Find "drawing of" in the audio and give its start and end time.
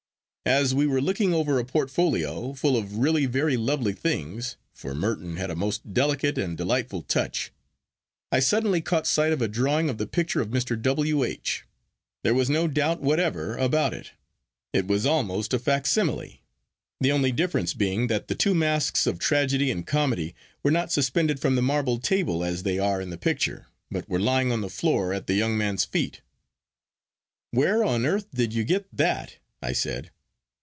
9.47-9.99